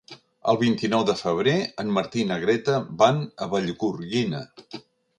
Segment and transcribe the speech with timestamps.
[0.53, 1.53] El vint-i-nou de febrer
[1.85, 4.45] en Martí i na Greta van a Vallgorguina.